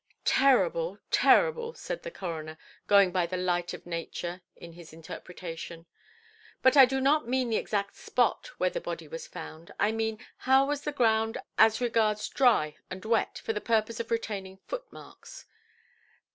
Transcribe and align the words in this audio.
"Terrible, 0.25 0.97
terrible", 1.11 1.75
said 1.75 2.01
the 2.01 2.09
coroner, 2.09 2.57
going 2.87 3.11
by 3.11 3.27
the 3.27 3.37
light 3.37 3.71
of 3.71 3.85
nature 3.85 4.41
in 4.55 4.73
his 4.73 4.93
interpretation; 4.93 5.85
"but 6.63 6.75
I 6.75 6.85
do 6.85 6.99
not 6.99 7.27
mean 7.27 7.51
the 7.51 7.57
exact 7.57 7.95
spot 7.97 8.47
only 8.49 8.53
where 8.57 8.69
the 8.71 8.81
body 8.81 9.07
was 9.07 9.27
found. 9.27 9.71
I 9.79 9.91
mean, 9.91 10.17
how 10.37 10.65
was 10.65 10.85
the 10.85 10.91
ground 10.91 11.37
as 11.59 11.79
regards 11.81 12.27
dry 12.29 12.77
and 12.89 13.05
wet, 13.05 13.37
for 13.45 13.53
the 13.53 13.61
purpose 13.61 13.99
of 13.99 14.09
retaining 14.09 14.57
footmarks"? 14.67 15.45